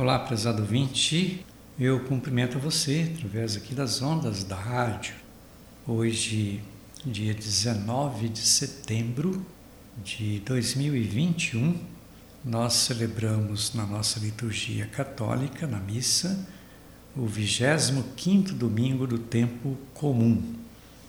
Olá, 0.00 0.16
prezado 0.16 0.62
ouvinte. 0.62 1.44
Eu 1.76 1.98
cumprimento 2.04 2.56
você 2.56 3.10
através 3.12 3.56
aqui 3.56 3.74
das 3.74 4.00
ondas 4.00 4.44
da 4.44 4.54
rádio. 4.54 5.12
Hoje, 5.84 6.62
dia 7.04 7.34
19 7.34 8.28
de 8.28 8.38
setembro 8.38 9.44
de 10.04 10.38
2021, 10.46 11.76
nós 12.44 12.74
celebramos 12.74 13.74
na 13.74 13.84
nossa 13.84 14.20
liturgia 14.20 14.86
católica, 14.86 15.66
na 15.66 15.80
missa, 15.80 16.46
o 17.16 17.26
25º 17.26 18.52
domingo 18.52 19.04
do 19.04 19.18
tempo 19.18 19.76
comum. 19.94 20.54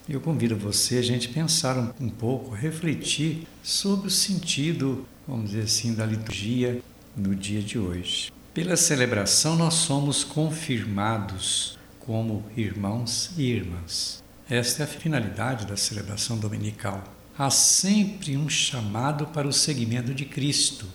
Eu 0.09 0.19
convido 0.19 0.57
você 0.57 0.97
a 0.97 1.03
gente 1.03 1.29
pensar 1.29 1.77
um, 1.77 2.05
um 2.05 2.09
pouco, 2.09 2.55
refletir 2.55 3.47
sobre 3.61 4.07
o 4.07 4.11
sentido, 4.11 5.05
vamos 5.27 5.51
dizer 5.51 5.65
assim, 5.65 5.93
da 5.93 6.07
liturgia 6.07 6.81
no 7.15 7.35
dia 7.35 7.61
de 7.61 7.77
hoje. 7.77 8.31
Pela 8.53 8.75
celebração, 8.75 9.55
nós 9.55 9.75
somos 9.75 10.23
confirmados 10.23 11.77
como 11.99 12.43
irmãos 12.57 13.29
e 13.37 13.43
irmãs. 13.43 14.23
Esta 14.49 14.81
é 14.81 14.85
a 14.85 14.87
finalidade 14.87 15.67
da 15.67 15.77
celebração 15.77 16.35
dominical. 16.35 17.03
Há 17.37 17.51
sempre 17.51 18.35
um 18.35 18.49
chamado 18.49 19.27
para 19.27 19.47
o 19.47 19.53
seguimento 19.53 20.15
de 20.15 20.25
Cristo. 20.25 20.87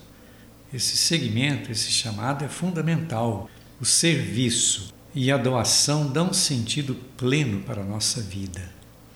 Esse 0.73 0.97
seguimento, 0.97 1.71
esse 1.71 1.89
chamado 1.91 2.43
é 2.43 2.49
fundamental. 2.49 3.49
O 3.79 3.85
serviço 3.85 4.93
e 5.13 5.31
a 5.31 5.37
doação 5.37 6.11
dão 6.11 6.33
sentido 6.33 6.93
pleno 7.15 7.61
para 7.61 7.81
a 7.81 7.85
nossa 7.85 8.21
vida. 8.21 8.69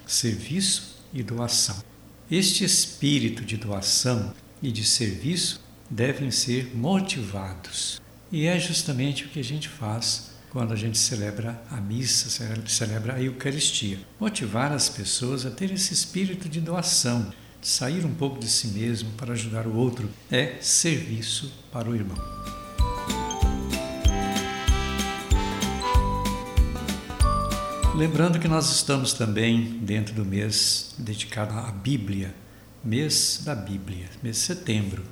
Serviço 0.08 1.04
e 1.14 1.22
doação. 1.22 1.84
Este 2.32 2.64
espírito 2.64 3.44
de 3.44 3.58
doação 3.58 4.34
e 4.64 4.72
de 4.72 4.86
serviço 4.86 5.62
devem 5.90 6.32
ser 6.32 6.74
motivados. 6.74 8.00
E 8.32 8.46
é 8.46 8.60
justamente 8.60 9.26
o 9.26 9.30
que 9.30 9.40
a 9.40 9.44
gente 9.44 9.68
faz 9.68 10.30
quando 10.52 10.72
a 10.72 10.76
gente 10.76 11.00
celebra 11.00 11.60
a 11.70 11.78
missa, 11.78 12.30
celebra 12.68 13.16
a 13.16 13.22
Eucaristia. 13.22 13.98
Motivar 14.20 14.72
as 14.72 14.88
pessoas 14.88 15.48
a 15.48 15.50
ter 15.50 15.72
esse 15.72 15.94
espírito 15.94 16.48
de 16.48 16.62
doação, 16.62 17.34
de 17.60 17.68
sair 17.68 18.06
um 18.06 18.14
pouco 18.14 18.40
de 18.40 18.48
si 18.48 18.68
mesmo 18.68 19.10
para 19.14 19.34
ajudar 19.34 19.66
o 19.66 19.76
outro, 19.76 20.08
é 20.32 20.58
serviço 20.62 21.52
para 21.72 21.90
o 21.90 21.96
irmão. 21.96 22.18
Lembrando 27.96 28.40
que 28.40 28.48
nós 28.48 28.72
estamos 28.72 29.14
também 29.14 29.80
dentro 29.82 30.14
do 30.14 30.24
mês 30.24 30.94
dedicado 31.00 31.54
à 31.54 31.72
Bíblia, 31.72 32.34
mês 32.84 33.42
da 33.44 33.56
Bíblia, 33.56 34.08
mês 34.22 34.36
de 34.36 34.42
setembro. 34.44 35.04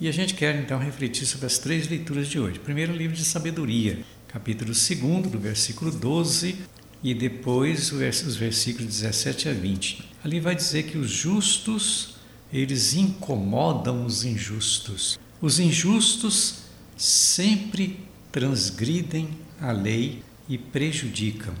E 0.00 0.06
a 0.06 0.12
gente 0.12 0.34
quer 0.34 0.54
então 0.54 0.78
refletir 0.78 1.26
sobre 1.26 1.46
as 1.46 1.58
três 1.58 1.88
leituras 1.88 2.28
de 2.28 2.38
hoje. 2.38 2.60
Primeiro, 2.60 2.92
o 2.92 2.96
livro 2.96 3.16
de 3.16 3.24
sabedoria, 3.24 3.98
capítulo 4.28 4.70
2, 4.72 5.28
do 5.28 5.40
versículo 5.40 5.90
12, 5.90 6.54
e 7.02 7.12
depois 7.12 7.90
os 7.90 8.36
versículos 8.36 8.86
17 8.86 9.48
a 9.48 9.52
20. 9.52 10.08
Ali 10.22 10.38
vai 10.38 10.54
dizer 10.54 10.84
que 10.84 10.96
os 10.96 11.10
justos, 11.10 12.14
eles 12.52 12.94
incomodam 12.94 14.06
os 14.06 14.24
injustos. 14.24 15.18
Os 15.40 15.58
injustos 15.58 16.58
sempre 16.96 17.98
transgridem 18.30 19.30
a 19.60 19.72
lei 19.72 20.22
e 20.48 20.56
prejudicam. 20.56 21.54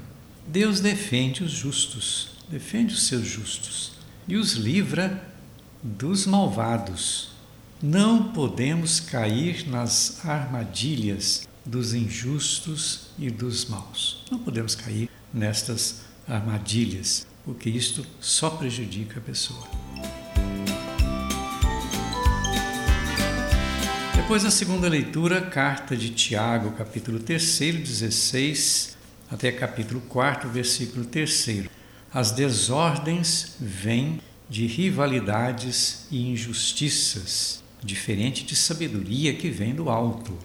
Deus 0.46 0.78
defende 0.78 1.42
os 1.42 1.50
justos, 1.50 2.30
defende 2.48 2.94
os 2.94 3.02
seus 3.02 3.26
justos 3.26 3.94
e 4.28 4.36
os 4.36 4.52
livra 4.52 5.28
dos 5.82 6.24
malvados. 6.24 7.37
Não 7.80 8.32
podemos 8.32 8.98
cair 8.98 9.68
nas 9.68 10.26
armadilhas 10.26 11.46
dos 11.64 11.94
injustos 11.94 13.10
e 13.16 13.30
dos 13.30 13.66
maus. 13.66 14.24
Não 14.32 14.38
podemos 14.40 14.74
cair 14.74 15.08
nestas 15.32 16.00
armadilhas, 16.26 17.24
porque 17.44 17.70
isto 17.70 18.04
só 18.18 18.50
prejudica 18.50 19.20
a 19.20 19.22
pessoa. 19.22 19.64
Depois 24.16 24.42
da 24.42 24.50
segunda 24.50 24.88
leitura, 24.88 25.40
carta 25.40 25.96
de 25.96 26.10
Tiago, 26.10 26.72
capítulo 26.72 27.20
3, 27.20 27.60
16 27.60 28.98
até 29.30 29.52
capítulo 29.52 30.00
4, 30.08 30.50
versículo 30.50 31.04
3. 31.04 31.68
As 32.12 32.32
desordens 32.32 33.54
vêm 33.60 34.20
de 34.50 34.66
rivalidades 34.66 36.08
e 36.10 36.28
injustiças 36.32 37.67
diferente 37.82 38.44
de 38.44 38.56
sabedoria 38.56 39.34
que 39.34 39.50
vem 39.50 39.74
do 39.74 39.88
alto. 39.88 40.36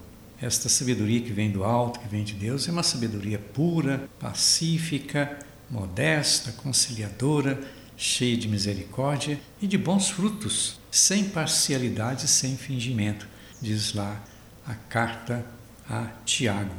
Esta 0.42 0.68
sabedoria 0.68 1.22
que 1.22 1.32
vem 1.32 1.50
do 1.50 1.64
alto, 1.64 2.00
que 2.00 2.08
vem 2.08 2.24
de 2.24 2.34
Deus, 2.34 2.68
é 2.68 2.72
uma 2.72 2.84
sabedoria 2.84 3.40
pura, 3.40 4.10
pacífica, 4.20 5.40
modesta, 5.70 6.52
conciliadora, 6.52 7.60
cheia 7.96 8.36
de 8.36 8.48
misericórdia 8.48 9.40
e 9.62 9.68
de 9.68 9.78
bons 9.78 10.10
frutos, 10.10 10.80
sem 10.92 11.26
parcialidade, 11.26 12.28
sem 12.28 12.58
fingimento, 12.58 13.28
diz 13.62 13.94
lá 13.94 14.22
a 14.66 14.74
carta 14.74 15.46
a 15.90 16.08
Tiago. 16.26 16.76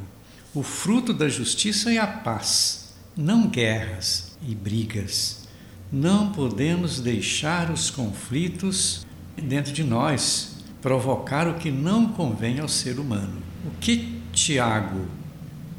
O 0.53 0.63
fruto 0.63 1.13
da 1.13 1.27
justiça 1.27 1.91
é 1.91 1.97
a 1.97 2.07
paz, 2.07 2.93
não 3.15 3.47
guerras 3.47 4.37
e 4.47 4.55
brigas. 4.55 5.45
Não 5.91 6.31
podemos 6.31 6.99
deixar 6.99 7.71
os 7.71 7.89
conflitos 7.89 9.04
dentro 9.41 9.73
de 9.73 9.83
nós, 9.83 10.57
provocar 10.81 11.47
o 11.47 11.55
que 11.55 11.71
não 11.71 12.09
convém 12.09 12.59
ao 12.59 12.67
ser 12.67 12.99
humano. 12.99 13.41
O 13.65 13.71
que 13.79 14.21
Tiago 14.31 15.07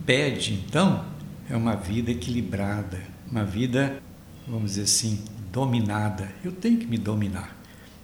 pede, 0.04 0.54
então, 0.54 1.04
é 1.48 1.56
uma 1.56 1.76
vida 1.76 2.10
equilibrada, 2.10 3.00
uma 3.30 3.44
vida, 3.44 4.02
vamos 4.46 4.70
dizer 4.70 4.82
assim, 4.82 5.22
dominada. 5.52 6.32
Eu 6.44 6.52
tenho 6.52 6.78
que 6.78 6.86
me 6.86 6.98
dominar. 6.98 7.56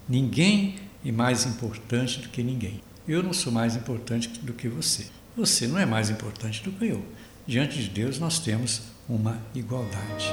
Ninguém 0.08 0.76
é 1.04 1.12
mais 1.12 1.46
importante 1.46 2.20
do 2.20 2.28
que 2.28 2.42
ninguém. 2.42 2.80
Eu 3.06 3.22
não 3.22 3.32
sou 3.32 3.52
mais 3.52 3.74
importante 3.74 4.28
do 4.40 4.52
que 4.52 4.68
você. 4.68 5.06
Você 5.36 5.66
não 5.66 5.78
é 5.78 5.86
mais 5.86 6.10
importante 6.10 6.62
do 6.62 6.70
que 6.72 6.86
eu. 6.86 7.04
Diante 7.46 7.82
de 7.82 7.88
Deus, 7.88 8.18
nós 8.18 8.38
temos 8.38 8.82
uma 9.08 9.38
igualdade. 9.54 10.32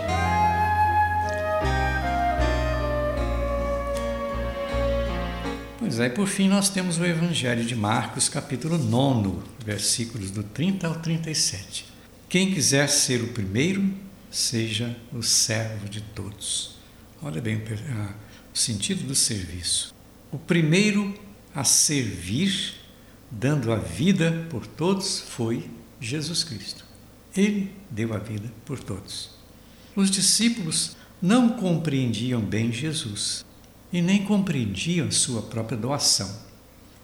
Pois 5.79 5.97
é, 5.97 6.07
e 6.07 6.09
por 6.09 6.27
fim 6.27 6.49
nós 6.49 6.67
temos 6.67 6.97
o 6.97 7.05
Evangelho 7.05 7.63
de 7.63 7.73
Marcos, 7.73 8.27
capítulo 8.27 8.77
9, 8.77 9.43
versículos 9.63 10.29
do 10.29 10.43
30 10.43 10.85
ao 10.85 10.95
37. 10.95 11.85
Quem 12.27 12.53
quiser 12.53 12.89
ser 12.89 13.23
o 13.23 13.29
primeiro, 13.29 13.89
seja 14.29 14.93
o 15.13 15.23
servo 15.23 15.87
de 15.87 16.01
todos. 16.01 16.75
Olha 17.21 17.39
bem 17.39 17.63
o 18.53 18.57
sentido 18.57 19.07
do 19.07 19.15
serviço. 19.15 19.95
O 20.33 20.37
primeiro 20.37 21.17
a 21.55 21.63
servir, 21.63 22.73
dando 23.31 23.71
a 23.71 23.77
vida 23.77 24.47
por 24.49 24.67
todos, 24.67 25.21
foi 25.21 25.69
Jesus 26.01 26.43
Cristo. 26.43 26.83
Ele 27.33 27.73
deu 27.89 28.13
a 28.13 28.17
vida 28.17 28.51
por 28.65 28.83
todos. 28.83 29.29
Os 29.95 30.11
discípulos 30.11 30.97
não 31.21 31.51
compreendiam 31.51 32.41
bem 32.41 32.69
Jesus 32.69 33.45
e 33.91 34.01
nem 34.01 34.23
compreendiam 34.23 35.11
sua 35.11 35.41
própria 35.41 35.77
doação. 35.77 36.29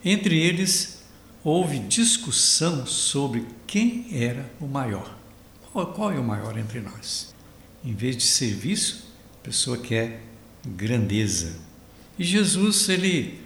Entre 0.03 0.37
eles, 0.37 1.03
houve 1.43 1.79
discussão 1.79 2.85
sobre 2.85 3.45
quem 3.65 4.07
era 4.11 4.51
o 4.59 4.67
maior. 4.67 5.17
Qual, 5.71 6.11
é 6.11 6.19
o 6.19 6.23
maior 6.23 6.57
entre 6.57 6.79
nós? 6.79 7.33
Em 7.83 7.93
vez 7.93 8.15
de 8.15 8.23
serviço, 8.23 9.07
a 9.41 9.45
pessoa 9.45 9.77
quer 9.77 10.23
grandeza. 10.65 11.57
E 12.17 12.23
Jesus, 12.23 12.87
ele, 12.87 13.41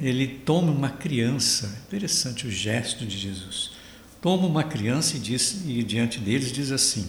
ele 0.00 0.28
toma 0.28 0.70
uma 0.70 0.90
criança, 0.90 1.82
interessante 1.86 2.46
o 2.46 2.50
gesto 2.50 3.06
de 3.06 3.16
Jesus. 3.16 3.72
Toma 4.20 4.46
uma 4.46 4.62
criança 4.62 5.16
e, 5.16 5.20
diz, 5.20 5.62
e 5.66 5.82
diante 5.82 6.20
deles 6.20 6.52
diz 6.52 6.70
assim: 6.70 7.08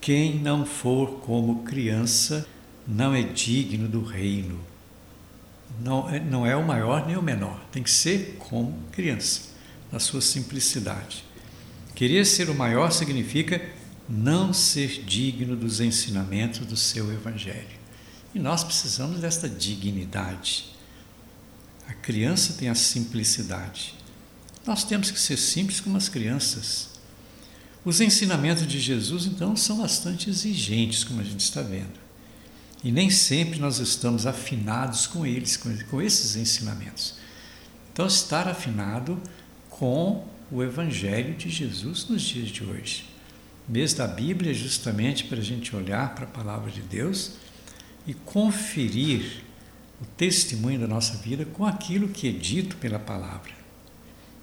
Quem 0.00 0.38
não 0.38 0.64
for 0.64 1.20
como 1.20 1.62
criança, 1.62 2.48
não 2.86 3.14
é 3.14 3.22
digno 3.22 3.86
do 3.86 4.02
reino. 4.02 4.58
Não 5.80 6.08
é, 6.08 6.20
não 6.20 6.46
é 6.46 6.56
o 6.56 6.66
maior 6.66 7.06
nem 7.06 7.16
o 7.16 7.22
menor, 7.22 7.60
tem 7.70 7.82
que 7.82 7.90
ser 7.90 8.36
como 8.38 8.76
criança, 8.90 9.42
na 9.92 9.98
sua 9.98 10.20
simplicidade. 10.20 11.24
Querer 11.94 12.24
ser 12.24 12.50
o 12.50 12.54
maior 12.54 12.90
significa 12.90 13.60
não 14.08 14.52
ser 14.52 15.02
digno 15.04 15.54
dos 15.54 15.80
ensinamentos 15.80 16.66
do 16.66 16.76
seu 16.76 17.12
Evangelho. 17.12 17.78
E 18.34 18.38
nós 18.38 18.64
precisamos 18.64 19.20
desta 19.20 19.48
dignidade. 19.48 20.66
A 21.86 21.92
criança 21.92 22.54
tem 22.54 22.68
a 22.68 22.74
simplicidade. 22.74 23.94
Nós 24.66 24.84
temos 24.84 25.10
que 25.10 25.18
ser 25.18 25.36
simples 25.36 25.80
como 25.80 25.96
as 25.96 26.08
crianças. 26.08 26.90
Os 27.84 28.00
ensinamentos 28.00 28.66
de 28.66 28.78
Jesus, 28.78 29.26
então, 29.26 29.56
são 29.56 29.78
bastante 29.78 30.28
exigentes, 30.28 31.04
como 31.04 31.20
a 31.20 31.24
gente 31.24 31.40
está 31.40 31.62
vendo. 31.62 32.07
E 32.82 32.92
nem 32.92 33.10
sempre 33.10 33.58
nós 33.58 33.78
estamos 33.78 34.26
afinados 34.26 35.06
com 35.06 35.26
eles, 35.26 35.56
com, 35.56 36.00
esses 36.00 36.36
ensinamentos. 36.36 37.14
Então, 37.92 38.06
estar 38.06 38.46
afinado 38.46 39.20
com 39.68 40.26
o 40.50 40.62
Evangelho 40.62 41.34
de 41.34 41.48
Jesus 41.48 42.06
nos 42.08 42.22
dias 42.22 42.48
de 42.48 42.62
hoje. 42.64 43.08
Mês 43.68 43.92
da 43.92 44.06
Bíblia 44.06 44.54
justamente 44.54 45.24
para 45.24 45.38
a 45.38 45.44
gente 45.44 45.74
olhar 45.74 46.14
para 46.14 46.24
a 46.24 46.28
palavra 46.28 46.70
de 46.70 46.80
Deus 46.80 47.32
e 48.06 48.14
conferir 48.14 49.42
o 50.00 50.06
testemunho 50.16 50.80
da 50.80 50.86
nossa 50.86 51.16
vida 51.18 51.44
com 51.44 51.66
aquilo 51.66 52.08
que 52.08 52.28
é 52.28 52.32
dito 52.32 52.76
pela 52.76 52.98
palavra. 52.98 53.52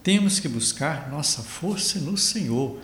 Temos 0.03 0.39
que 0.39 0.47
buscar 0.47 1.09
nossa 1.09 1.41
força 1.41 1.99
no 1.99 2.15
Senhor, 2.17 2.79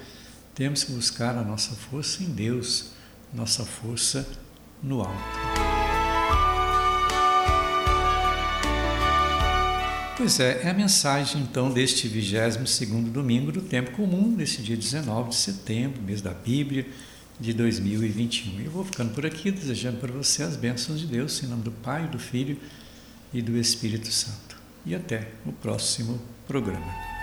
temos 0.55 0.83
que 0.83 0.91
buscar 0.93 1.37
a 1.37 1.43
nossa 1.43 1.75
força 1.75 2.23
em 2.23 2.29
Deus, 2.29 2.91
nossa 3.33 3.63
força 3.63 4.27
no 4.81 5.01
alto. 5.01 5.40
Pois 10.21 10.39
é, 10.39 10.61
é 10.65 10.69
a 10.69 10.73
mensagem 10.75 11.41
então 11.41 11.71
deste 11.71 12.07
22º 12.07 13.11
domingo 13.11 13.51
do 13.51 13.59
tempo 13.59 13.89
comum, 13.89 14.35
desse 14.35 14.61
dia 14.61 14.77
19 14.77 15.29
de 15.29 15.35
setembro, 15.35 15.99
mês 15.99 16.21
da 16.21 16.29
Bíblia 16.29 16.85
de 17.39 17.51
2021. 17.53 18.61
Eu 18.61 18.69
vou 18.69 18.85
ficando 18.85 19.15
por 19.15 19.25
aqui 19.25 19.49
desejando 19.49 19.97
para 19.97 20.11
você 20.11 20.43
as 20.43 20.55
bênçãos 20.55 20.99
de 20.99 21.07
Deus, 21.07 21.41
em 21.41 21.47
nome 21.47 21.63
do 21.63 21.71
Pai, 21.71 22.07
do 22.07 22.19
Filho 22.19 22.55
e 23.33 23.41
do 23.41 23.57
Espírito 23.57 24.11
Santo. 24.11 24.57
E 24.85 24.93
até 24.93 25.27
o 25.43 25.51
próximo 25.51 26.21
programa. 26.47 27.20